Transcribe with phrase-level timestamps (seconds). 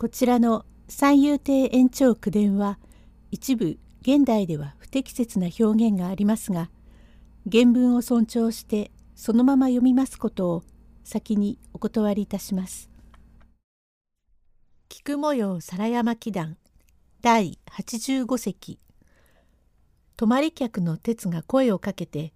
[0.00, 2.78] こちらの三遊亭延長九伝は
[3.30, 6.70] 一部現代では不適切な表現がありますが
[7.52, 10.62] 原文を尊重してそのまま読みますことを
[11.04, 12.88] 先にお断りいたします。
[14.88, 16.56] 菊模様皿山祈願
[17.20, 18.78] 第85席
[20.16, 22.32] 泊まり客の鉄が声をかけて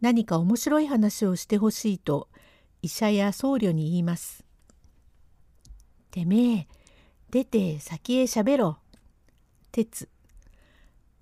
[0.00, 2.30] 何か面白い話をしてほしいと
[2.80, 4.46] 医者や僧侶に言います。
[6.10, 6.68] てめえ
[7.32, 8.76] 出て先へしゃべろ。
[9.72, 10.10] 鉄。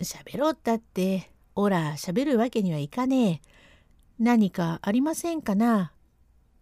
[0.01, 3.41] しゃべろったって、おらしゃべるわけにはいかねえ。
[4.19, 5.93] 何かありませんかな？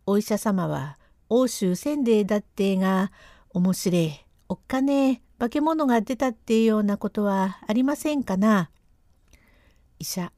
[0.05, 0.99] お医者様は
[1.29, 3.11] 欧州千礼だってが、
[3.49, 8.69] 面白え、おっかねえ、化け物が出たっていうようなことはありませんかな？
[9.97, 10.31] 医者。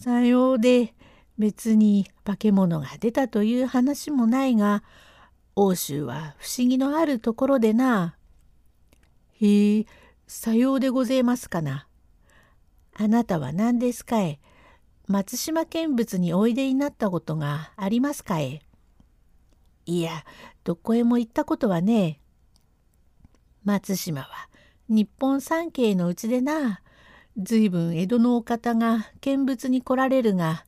[0.00, 0.94] さようで、
[1.38, 4.82] 別に化け物が出たという話もないが、
[5.56, 8.16] 欧州は不思議のあるところでな。
[9.40, 9.86] へえ、
[10.26, 11.86] さようでごぜえますかな。
[12.94, 14.40] あなたは何ですかえ。
[15.06, 18.62] 松島見物においでになったことがありますかえ。
[19.86, 20.24] いや、
[20.64, 22.20] どこへも行ったことはねえ。
[23.64, 24.48] 松島は
[24.88, 26.80] 日本三景のうちでな。
[27.36, 30.64] ずいぶん江戸のお方が見物に来られるが、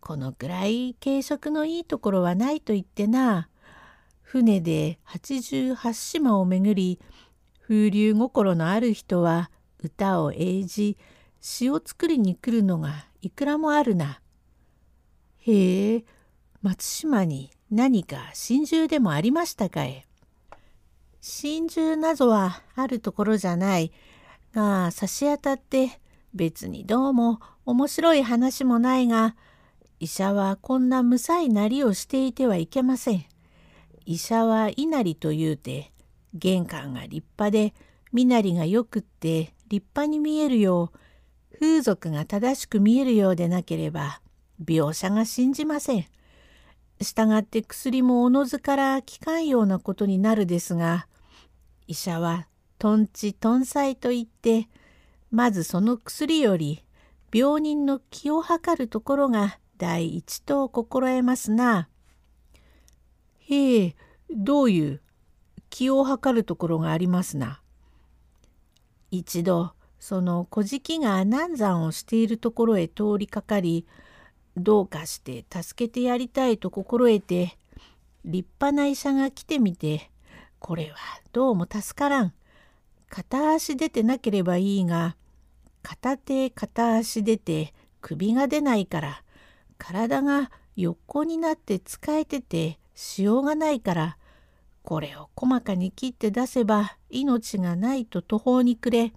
[0.00, 3.48] このくらい軽食のいいところはないと言ってな。
[4.30, 7.00] 船で88島を巡り
[7.62, 9.50] 風流心のある人は
[9.82, 10.98] 歌を英じ
[11.40, 14.20] 詩を作りに来るのがいくらもあるな。
[15.38, 16.04] へえ
[16.60, 20.04] 松島に何か真珠でもありましたかえ。
[21.22, 23.92] 真珠などはあるところじゃない
[24.52, 26.00] が差し当たって
[26.34, 29.36] 別にどうも面白い話もないが
[30.00, 33.24] 医者はこんなむさいなりをしていてはいけません。
[34.10, 35.92] 医者は稲荷というて
[36.32, 37.74] 玄関が立派で
[38.10, 44.22] 身なりがよくって立派に見えるよう風俗が正しく見えるようでなければ
[44.64, 46.06] 描写が信じません。
[47.02, 51.06] したがって薬もおのずから効かんようなことになるですが
[51.86, 52.48] 医者は
[52.78, 54.70] とんちとんさいと言って
[55.30, 56.82] まずその薬より
[57.30, 61.90] 病人の気を図るところが第一と心得ますな。
[63.50, 63.96] へえ、
[64.30, 65.00] どういう
[65.70, 67.60] 気を図るところがありますな？
[69.10, 73.86] 一度その小敷が難産をしているところへ通りかかり
[74.56, 77.56] どうかして助けてやりたいと心得て
[78.24, 80.10] 立派な医者が来てみて
[80.58, 80.96] これは
[81.32, 82.34] どうも助からん
[83.08, 85.16] 片足出てなければいいが
[85.82, 89.22] 片手片足出て首が出ないから
[89.78, 94.18] 体が横になって使えててしようがないから
[94.82, 99.12] これを細かに切って出せば命がないと途方に暮れ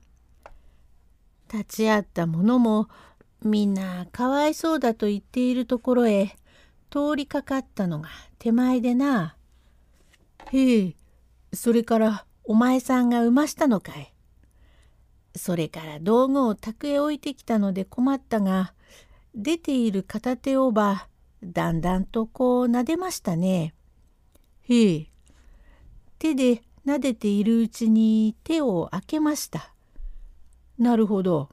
[1.51, 2.89] 立ち会った者も
[3.43, 6.27] みんなかわいそうだと言っているところへ
[6.91, 9.35] 通りかかったのが手前でな。
[10.51, 10.95] へえ
[11.51, 14.13] それからお前さんが産ましたのかい。
[15.35, 18.75] それから道具を宅へ置いてきたので困ったが
[19.33, 21.07] 出ている片手をば
[21.43, 23.73] だんだんとこう撫でましたね。
[24.63, 25.07] へえ。
[26.19, 29.73] 手で撫でているうちに手を開けました。
[30.77, 31.49] なるほど。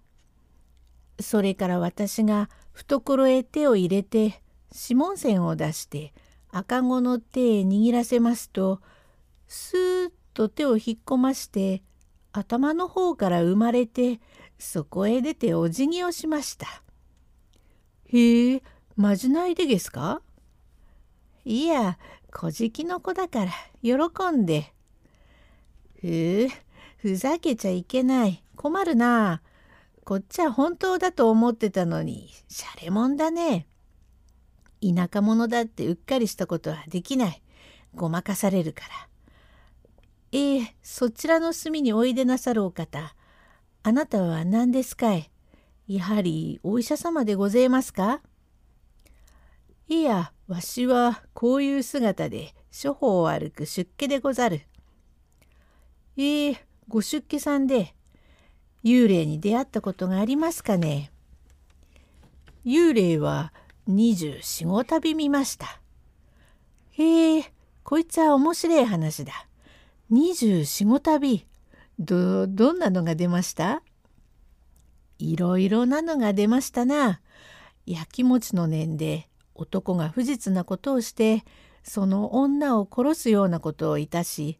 [1.20, 4.40] それから私が懐へ手を入れて
[4.72, 6.12] 指紋線を出して
[6.50, 8.80] 赤子の手へ握らせますと
[9.48, 11.82] スーッと手を引っ込まして
[12.32, 14.20] 頭の方から生まれて
[14.58, 16.66] そこへ出てお辞儀をしました。
[18.06, 18.62] へえ
[18.98, 20.22] まじないでですか？
[21.44, 21.98] いや、
[22.32, 23.94] 小じきの子だから喜
[24.36, 24.74] んで。
[26.00, 26.48] ふう、
[26.96, 28.42] ふざけちゃいけない。
[28.56, 29.40] 困るな。
[30.04, 33.68] こっちは本当だと思ってたのに、しゃれもんだね。
[34.82, 37.40] 田舎者だってうっかりしたことはできない。
[37.94, 39.08] ごまかされるから。
[40.32, 43.14] ええそちらの隅においでなさるお方。
[43.84, 45.30] あなたは何ですかい？
[45.86, 48.20] やはりお医者様でございますか？
[49.88, 54.62] いや、わしはこういう姿で処方を歩く出家でござる。
[56.16, 56.58] えー、
[56.88, 57.94] ご出家さんで
[58.84, 61.10] 幽霊に出会ったことがありますかね
[62.64, 63.52] 幽霊は
[63.86, 65.80] 二十四五旅見ました。
[66.90, 67.52] へえ、
[67.82, 69.46] こいつは面白い話だ。
[70.10, 71.46] 二十四五旅。
[71.98, 73.82] ど、どんなのが出ました？
[75.18, 77.20] いろいろなのが出ましたな。
[77.86, 79.27] やきもちの念で
[79.58, 81.44] 男が不実なことをして
[81.82, 84.58] その女を殺すようなことをいたし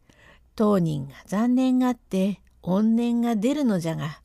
[0.57, 4.21] 当人が残念がって怨念が出るのじゃが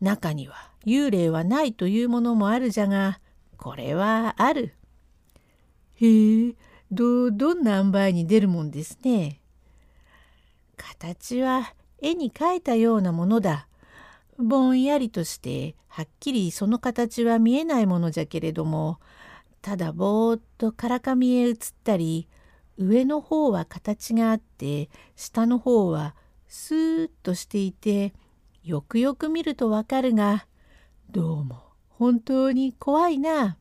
[0.00, 3.18] 中には幽霊はないというものもあるじゃが
[3.56, 4.74] これはある。
[5.94, 6.54] へえ
[6.92, 9.40] どどんな塩梅に出るもんですね。
[10.76, 13.66] 形は絵に描いたようなものだ。
[14.38, 19.00] ぼんやりとしてはっきりその形は見えないものじゃけれども
[19.66, 22.28] ただぼーっとからかみへ移ったり
[22.78, 26.14] 上の方は形があって下の方は
[26.46, 28.14] スーッとしていて
[28.62, 30.46] よくよく見るとわかるが
[31.10, 33.56] どうも本当に怖いな。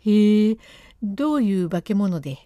[0.00, 0.58] へえ
[1.02, 2.36] どういう化け物で？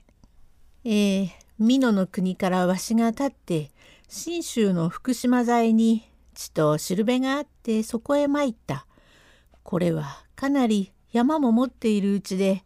[0.84, 1.28] えー、
[1.58, 3.72] 美濃の国からわしが立って
[4.06, 8.86] 信州の福島材に血としるべがあってそこへ参った。
[9.64, 12.64] これはかなり山も持っているうちで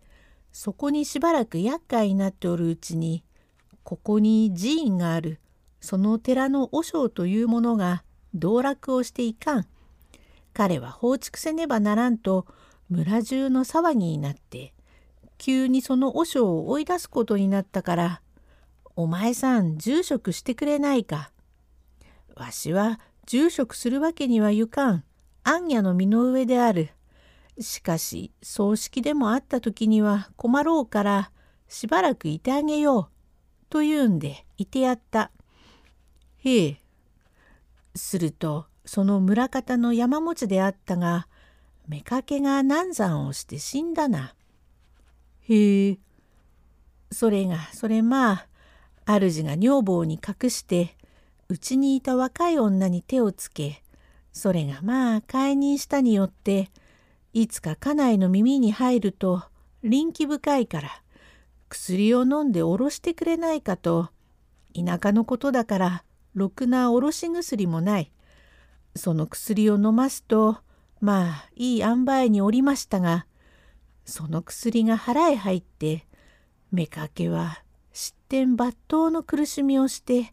[0.53, 3.25] そこにしばらく厄介になっておるうちに
[3.83, 5.41] ここに寺院がある
[5.81, 8.03] その寺の和尚というものが
[8.35, 9.67] 道楽をしていかん。
[10.53, 12.47] 彼は放逐せねばならんと
[12.89, 14.73] 村中の騒ぎになって
[15.39, 18.23] 急にその和尚を追い出すことになったから
[18.95, 21.31] お前さん住職してくれないか。
[22.35, 25.05] わしは住職するわけにはいかん。
[25.43, 26.91] 暗夜の身の上である。
[27.59, 31.31] しかし葬式でもあった時には困ろうから
[31.69, 33.17] しばらくいてあげよう。
[33.69, 35.31] というんでいてやった。
[36.39, 36.77] へえ。
[37.95, 41.27] するとその村方の山持ちであったが
[41.89, 44.35] 妾が難産をして死んだな。
[45.49, 45.99] へえ。
[47.11, 48.47] それがそれまあ
[49.07, 50.97] 主が女房に隠して
[51.49, 53.83] うちにいた若い女に手をつけ
[54.33, 56.71] それがまあ解任したによって
[57.39, 59.43] いつか家内の耳に入ると
[59.83, 61.03] 臨機深いから
[61.69, 64.09] 薬を飲んでおろしてくれないかと
[64.75, 68.11] 田舎のことだからろくなおろし薬もない
[68.95, 70.57] その薬を飲ますと
[71.03, 73.27] まあいい塩梅におりましたが
[74.07, 76.07] その薬が腹へ入って
[76.73, 77.63] 妾は
[77.93, 80.33] 失点抜刀の苦しみをして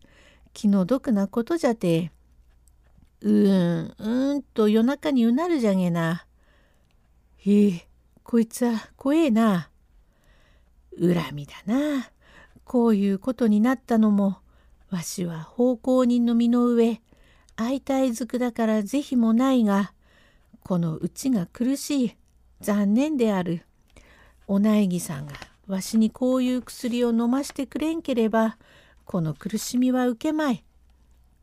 [0.54, 2.14] 気の毒なことじゃて。
[3.20, 6.26] うーん、うーんと夜中にうなるじゃげな。
[7.46, 7.88] へえ、
[8.24, 9.70] こいつは怖えな。
[10.98, 12.10] 恨みだな。
[12.64, 14.38] こういうことになったのも、
[14.90, 17.02] わしは奉公人の身の上、
[17.58, 19.92] 会いたいずくだから是非もないが、
[20.62, 22.16] このうちが苦しい、
[22.62, 23.66] 残念である。
[24.48, 25.34] お苗木さんが
[25.68, 28.58] わしにこういう薬を飲ましてくれんければ、
[29.04, 30.64] この苦しみは受けまい。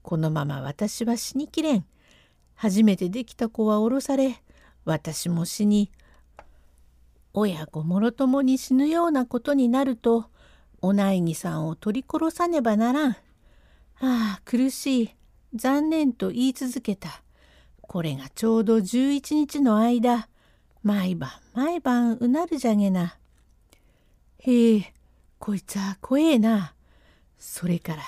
[0.00, 1.84] このまま私は死にきれん。
[2.54, 4.42] 初めてできた子は降ろされ、
[4.84, 5.90] 私も死に、
[7.32, 10.30] 親子もろともに死ぬようなことになると、
[10.82, 13.10] お苗木さんを取り殺さねばならん。
[13.10, 13.16] あ
[14.00, 15.10] あ、苦しい。
[15.54, 17.22] 残念と言い続けた。
[17.82, 20.28] これがちょうど11日の間、
[20.82, 23.18] 毎晩毎晩うなるじゃげな。
[24.38, 24.94] へえ、
[25.38, 26.74] こいつは怖えな。
[27.38, 28.02] それから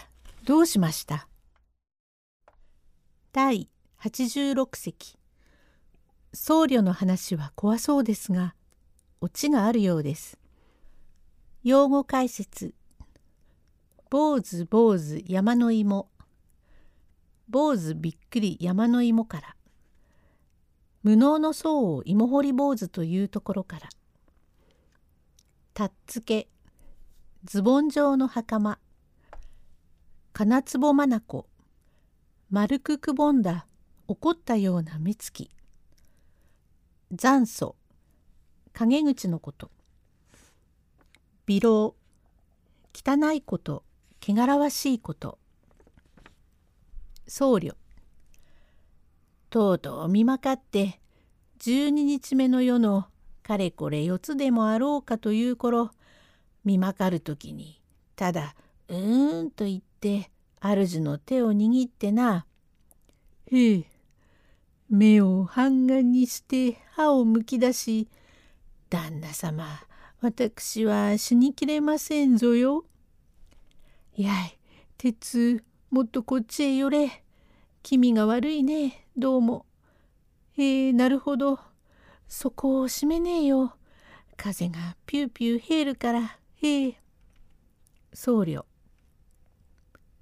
[0.45, 1.27] どうしました？
[3.33, 3.69] 第
[4.01, 5.19] 86席
[6.35, 8.55] 僧侶の話は怖そうですが
[9.21, 10.37] オチがあるようです。
[11.63, 12.75] 用語解説。
[14.11, 16.09] 坊主坊主山の芋。
[17.49, 19.57] 坊主びっくり山の芋から。
[21.05, 23.89] 無能の僧を芋掘り坊主というところから。
[25.73, 26.49] たっつけ。
[27.45, 28.81] ズボン状の袴。
[30.33, 31.23] 金壺眼。
[32.51, 33.67] 丸くくぼんだ。
[34.09, 35.49] 怒ったような目つき。
[37.15, 37.77] 残素
[38.73, 39.71] 陰口のこと
[41.45, 41.95] 微老
[42.95, 43.85] 汚いこと
[44.21, 45.39] 汚らわしいこと
[47.27, 47.75] 僧侶
[49.51, 51.01] とうとう見まかって
[51.61, 53.05] 12日目の夜の
[53.43, 55.91] かれこれ四つでもあろうかという頃
[56.65, 57.81] 見まかる時に
[58.17, 58.55] ただ
[58.89, 62.47] うーんと言って主の手を握ってな。
[63.51, 63.85] へえ、
[64.95, 68.09] 目を半眼にして歯をむき出し、
[68.91, 69.67] 旦那様、
[70.21, 72.85] 私は死にきれませんぞよ。
[74.15, 74.59] やい、
[74.99, 77.25] 鉄、もっとこっちへ寄れ。
[77.83, 79.65] 気味が悪いね、どうも。
[80.59, 81.59] へえ、なるほど。
[82.29, 83.75] そこを閉めねえよ。
[84.37, 87.01] 風がピューピュー入るから、へえ。
[88.13, 88.67] 僧侶。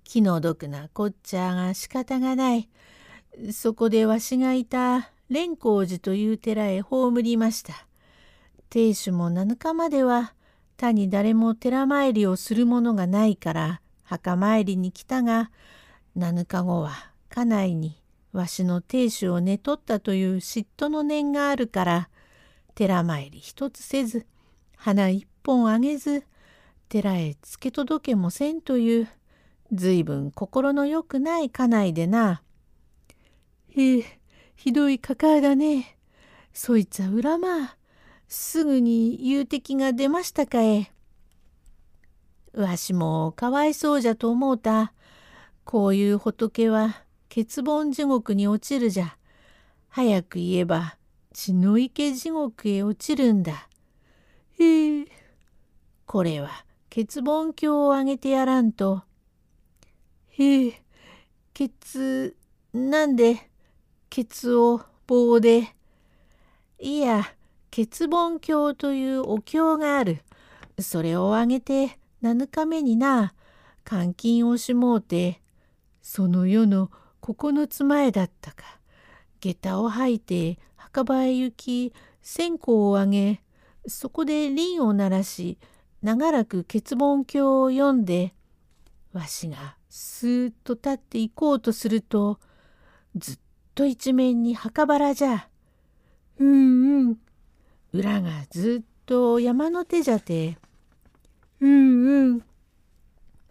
[0.04, 2.68] 気の毒なこっちゃが仕方がない。
[3.52, 7.86] そこでわしがいた蓮光寺という寺へ葬りました。
[8.68, 10.34] 亭主も7日までは
[10.76, 15.50] 他に誰も寺参りをするものがないから墓参りに来たが
[16.16, 18.00] 7日後は家内に
[18.32, 22.08] わしの亭主を寝取ったという嫉妬の念があるから
[22.74, 24.26] 寺参り一つせず
[24.76, 26.24] 花一本あげず
[26.88, 29.08] 寺へつけ届けもせんという
[29.72, 32.42] 随分心のよくない家内でな。
[33.76, 34.04] へえ
[34.56, 35.96] ひどいかかだね。
[36.52, 37.76] そいつは恨まあ。
[38.28, 40.92] すぐに言う敵が出ましたかえ。
[42.54, 44.92] わしもかわいそうじゃと思うた。
[45.64, 49.16] こういう仏は欠盆地獄に落ちるじゃ。
[49.88, 50.96] 早く言えば
[51.32, 53.68] 血の池地獄へ落ちるんだ。
[54.58, 55.06] へえ。
[56.06, 59.02] これは欠盆鏡をあげてやらんと。
[60.30, 60.82] へえ。
[61.52, 62.36] ケツ、
[62.72, 63.49] なんで、
[64.10, 65.68] ケツを棒で。
[66.80, 67.24] いや、
[67.70, 70.24] 欠盆鏡というお経がある。
[70.80, 73.34] それをあげて7日目にな、
[73.88, 75.40] 監禁をしもうて、
[76.02, 76.90] その夜の
[77.22, 78.64] 9つ前だったか、
[79.38, 83.40] 下駄を履いて墓場へ行き、線香をあげ、
[83.86, 85.56] そこで輪を鳴らし、
[86.02, 88.34] 長らく欠盆経を読んで、
[89.12, 92.40] わしがスーッと立って行こうとすると、
[93.14, 93.38] ずっ
[93.74, 95.48] と一面に墓場らじゃ。
[96.38, 97.16] うんうん、
[97.92, 100.58] 裏がずっと山の手じゃて。
[101.60, 102.42] うんうん。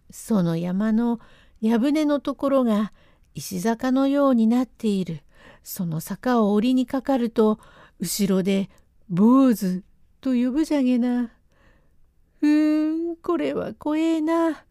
[0.10, 1.20] その山の
[1.62, 2.92] 矢船のところが
[3.36, 5.22] 石坂のようになっている。
[5.64, 7.60] その坂を檻にかかると
[8.00, 8.70] 後ろで
[9.10, 9.84] 「坊主」
[10.22, 11.32] と呼ぶじゃげな。
[12.42, 14.66] うーんこれは怖えな。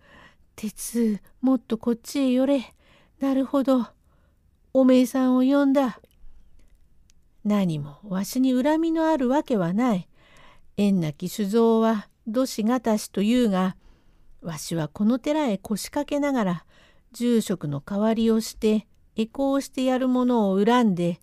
[0.56, 2.74] 鉄もっとこっちへ寄れ。
[3.20, 3.86] なるほど。
[4.80, 6.00] おめえさんを呼んだ。
[7.42, 10.08] 何もわしに恨みのあるわけはない。
[10.76, 13.74] 縁なき酒造はどしがたしというが、
[14.40, 16.64] わしはこの寺へ腰掛けながら、
[17.10, 21.18] 住職の代わりをして、絵行してやる者を恨んで、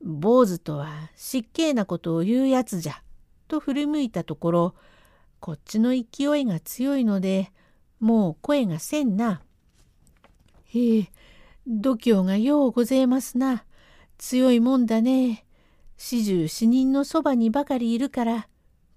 [0.00, 3.02] 坊主とは失敬なことを言うやつじゃ、
[3.48, 4.74] と振り向いたところ、
[5.40, 7.50] こっちの勢いが強いので、
[7.98, 9.42] もう声がせんな。
[10.66, 11.10] へえ、
[11.66, 13.64] 度胸がようごぜえますな。
[14.18, 15.44] 強いもんだね。
[15.96, 18.48] 始終死人のそばにばかりいるから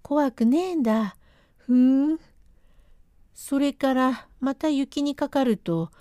[0.02, 1.16] 怖くねえんだ。
[1.58, 2.20] ふん。
[3.34, 5.92] それからまた雪にかかると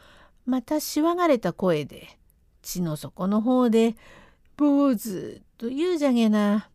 [0.45, 2.19] またしわがれた声で
[2.63, 3.97] 血の底の方で
[4.57, 6.69] 「坊主」と言うじゃげな。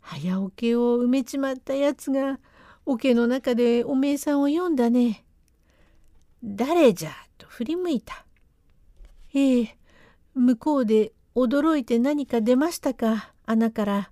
[0.00, 2.38] 早桶を埋めちまったやつが
[2.84, 5.24] 桶の中でおめえさんを読んだね。
[6.44, 8.25] 誰じゃと振り向いた。
[9.38, 9.76] ええ、
[10.34, 13.34] 向こうで驚いて何か出ましたか？
[13.44, 14.10] 穴から。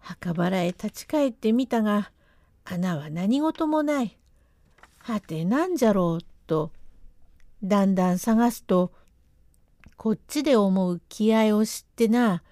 [0.00, 2.10] 墓場らへ立ち返ってみたが
[2.64, 4.18] 穴は何事もない。
[4.98, 6.72] はて何じゃろうと
[7.62, 8.90] だんだん探すと
[9.96, 12.42] こっちで思う気合を知ってな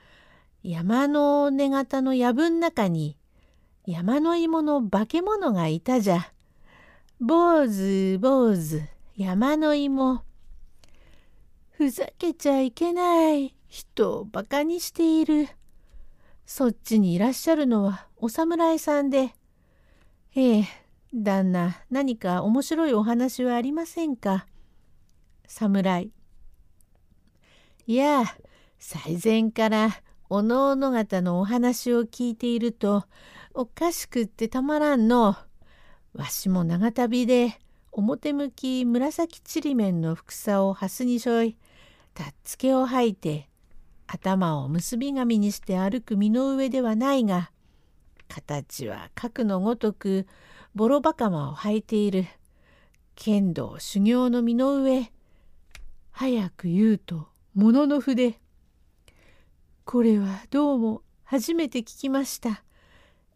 [0.63, 3.17] 山の根型の藪ん中に
[3.87, 6.31] 山の芋の化け物がいたじゃ。
[7.21, 8.83] 坊主坊主
[9.17, 10.23] 山の芋
[11.81, 13.55] ふざけちゃいけない。
[13.67, 15.49] 人をバカにしている。
[16.45, 19.31] そっちにいらっしゃるのはお侍さんで。
[20.37, 20.65] ええ、
[21.15, 24.45] 旦那、何か面白いお話はありませんか？
[25.49, 26.11] 侍。
[27.87, 28.25] いや、
[28.79, 29.89] 最前から
[30.29, 33.05] おのおの方のお話を聞いていると、
[33.55, 35.35] おかしくってたまらんの。
[36.13, 37.59] わしも長旅で
[37.91, 41.57] 表向き紫ちりめんのふくさをはすにしょい
[42.15, 43.49] たっつけを吐いて
[44.07, 47.51] 頭を結び紙にして歩く身の上ではないが
[48.29, 50.27] 形は核のごとく
[50.75, 52.27] ボロバカマを履いている。
[53.17, 55.13] 剣道修行の身の上
[56.13, 58.39] 早く言うと物の筆。
[59.85, 62.63] これはどうも初めて聞きました。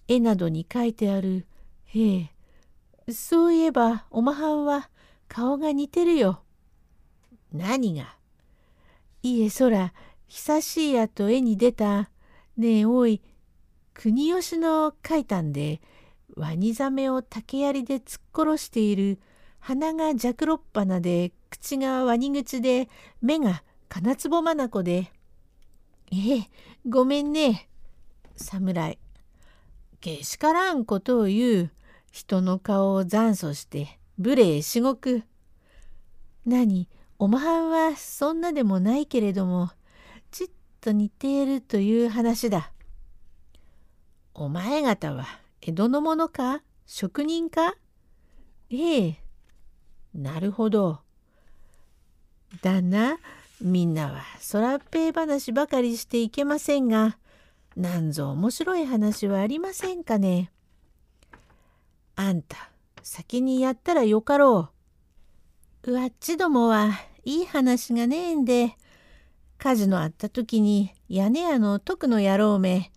[0.07, 1.47] 絵などに書いてある。
[1.87, 2.31] へえ
[3.12, 4.88] そういえばおまはんは
[5.28, 6.43] 顔が似てるよ。
[7.52, 8.16] 何が？
[9.25, 9.95] いえそら
[10.28, 12.11] 久しいやと絵に出た。
[12.59, 13.23] ねえおい。
[13.95, 15.81] 国吉の描いたんで
[16.37, 19.19] ワニザメを竹槍で突っ殺している。
[19.61, 22.90] 鼻がジャクロッパナで口がワニ口で
[23.23, 25.11] 目が金壺まなこで
[26.12, 26.50] 「ええ
[26.87, 27.71] ごめんね。
[28.37, 28.99] 侍。
[30.02, 31.71] けしからんことを言う。
[32.12, 35.23] 人の顔を残訴して無礼しごく
[36.45, 36.88] 何？
[37.18, 39.71] おまはんはそんなでもないけれども
[40.30, 42.73] ちっと似ているという話だ。
[44.35, 45.26] お前方は
[45.62, 46.62] 江戸の者か？
[46.87, 47.75] 職人か？
[48.71, 49.16] ええ。
[50.12, 51.00] なるほど。
[52.62, 53.16] 旦那、
[53.61, 57.16] みんなは空っぺい話ばかりしていけませんが、
[57.76, 60.50] なんぞ面白い話はありませんかね？
[62.16, 62.71] あんた、
[63.02, 64.74] 先にやったらよかろう。
[65.87, 66.93] うわっちどもは
[67.26, 68.75] いい話がねえんで、
[69.59, 72.91] 火事のあった時に屋根屋の徳の野郎め、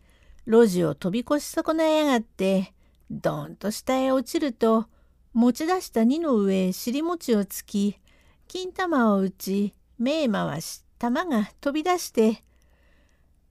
[0.45, 2.73] 路地を飛び越し損ねやがって、
[3.11, 4.85] どんと下へ落ちると、
[5.33, 7.99] 持ち出した荷の上へ尻餅をつき、
[8.47, 12.41] 金玉を打ち、目回し、玉が飛び出して、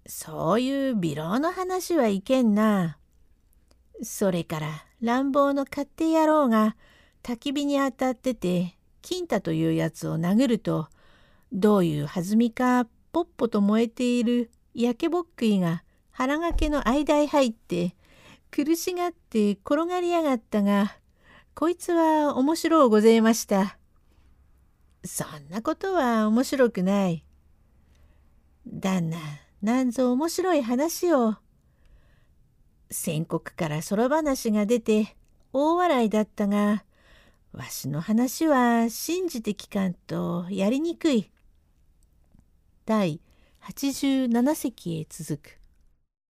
[0.07, 2.97] そういう微老の話はいけんな。
[4.03, 6.75] それから乱暴の勝手野郎が
[7.23, 8.76] 焚き火に当たってて
[9.07, 10.89] 金太というやつを殴ると
[11.53, 17.95] どういう弾みかぽっぽと燃えている焼けぼっくいが腹掛けの間へ入って
[18.51, 20.97] 苦しがって転がりやがったが
[21.55, 23.79] こいつは面白うございました。
[25.05, 27.25] そんなことは面白くない。
[28.67, 29.19] 旦那
[29.63, 31.37] なんぞ面白い話を。
[32.91, 35.17] 先国からそろ話が出て
[35.53, 36.83] 大笑いだったが
[37.57, 41.31] わしの話は信じて聞かんとやりにくい。
[42.85, 43.19] 第
[43.63, 45.56] 87席へ続く。